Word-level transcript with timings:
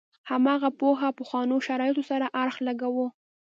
هماغه 0.29 0.69
پوهه 0.79 1.09
پخوانو 1.19 1.55
شرایطو 1.67 2.03
سره 2.09 2.25
اړخ 2.41 2.57
لګاوه. 2.67 3.07